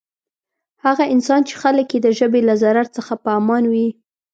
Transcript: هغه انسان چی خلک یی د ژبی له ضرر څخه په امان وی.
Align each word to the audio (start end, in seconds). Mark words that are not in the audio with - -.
هغه 0.85 1.03
انسان 1.13 1.41
چی 1.47 1.53
خلک 1.61 1.87
یی 1.93 1.99
د 2.03 2.07
ژبی 2.19 2.41
له 2.49 2.55
ضرر 2.63 2.87
څخه 2.95 3.13
په 3.23 3.29
امان 3.39 3.63
وی. 3.71 3.87